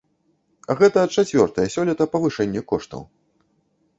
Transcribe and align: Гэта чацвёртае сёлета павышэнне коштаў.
Гэта 0.79 1.01
чацвёртае 1.17 1.67
сёлета 1.75 2.07
павышэнне 2.15 2.61
коштаў. 2.71 3.01